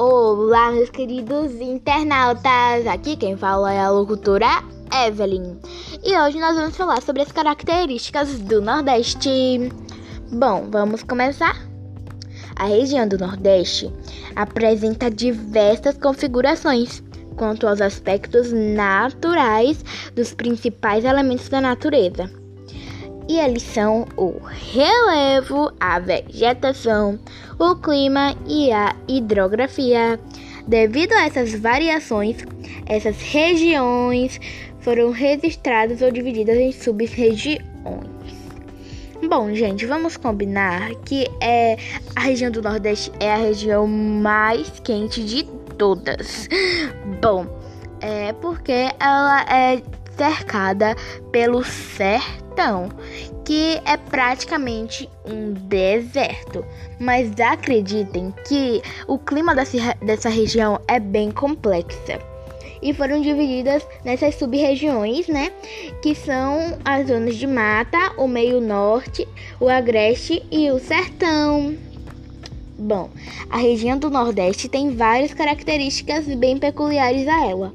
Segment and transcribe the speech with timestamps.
[0.00, 2.86] Olá, meus queridos internautas!
[2.86, 4.62] Aqui quem fala é a locutora
[5.04, 5.56] Evelyn.
[6.04, 9.72] E hoje nós vamos falar sobre as características do Nordeste.
[10.30, 11.66] Bom, vamos começar?
[12.54, 13.92] A região do Nordeste
[14.36, 17.02] apresenta diversas configurações
[17.34, 19.84] quanto aos aspectos naturais
[20.14, 22.30] dos principais elementos da natureza
[23.28, 27.18] e eles são o relevo, a vegetação,
[27.58, 30.18] o clima e a hidrografia.
[30.66, 32.38] Devido a essas variações,
[32.86, 34.40] essas regiões
[34.80, 37.62] foram registradas ou divididas em sub-regiões.
[39.28, 41.76] Bom, gente, vamos combinar que é
[42.14, 45.42] a região do Nordeste é a região mais quente de
[45.76, 46.48] todas.
[47.20, 47.46] Bom,
[48.00, 49.82] é porque ela é
[50.18, 50.96] cercada
[51.30, 52.88] pelo sertão,
[53.44, 56.64] que é praticamente um deserto.
[56.98, 62.18] Mas acreditem que o clima dessa, região é bem complexa.
[62.82, 65.50] E foram divididas nessas sub-regiões, né?
[66.02, 69.26] Que são as zonas de mata, o meio norte,
[69.58, 71.76] o agreste e o sertão.
[72.78, 73.10] Bom,
[73.50, 77.72] a região do Nordeste tem várias características bem peculiares a ela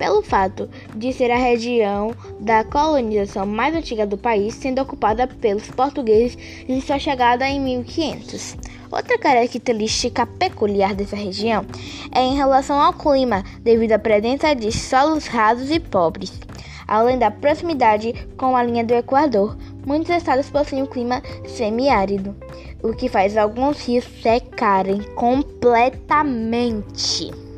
[0.00, 5.68] pelo fato de ser a região da colonização mais antiga do país, sendo ocupada pelos
[5.68, 8.56] portugueses em sua chegada em 1500.
[8.90, 11.66] Outra característica peculiar dessa região
[12.14, 16.32] é em relação ao clima, devido à presença de solos rasos e pobres.
[16.88, 22.34] Além da proximidade com a linha do Equador, muitos estados possuem um clima semiárido,
[22.82, 27.49] o que faz alguns rios secarem completamente.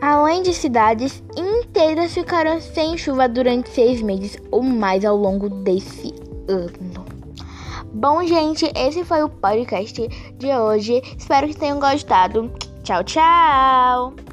[0.00, 6.14] Além de cidades inteiras ficaram sem chuva durante seis meses ou mais ao longo desse
[6.48, 7.04] ano.
[7.92, 11.02] Bom, gente, esse foi o podcast de hoje.
[11.18, 12.50] Espero que tenham gostado.
[12.84, 14.27] Tchau, tchau!